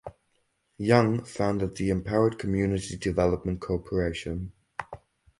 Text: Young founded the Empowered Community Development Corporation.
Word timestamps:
Young 0.79 1.23
founded 1.25 1.75
the 1.75 1.91
Empowered 1.91 2.39
Community 2.39 2.97
Development 2.97 3.59
Corporation. 3.59 4.51